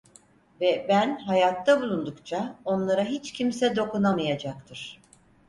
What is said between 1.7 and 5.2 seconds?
bulundukça onlara hiç kimse dokunamayacaktır.